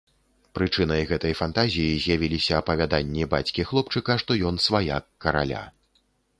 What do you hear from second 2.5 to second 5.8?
апавяданні бацькі хлопчыка, што ён сваяк караля.